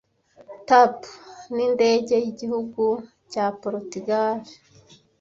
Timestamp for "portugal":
3.61-4.37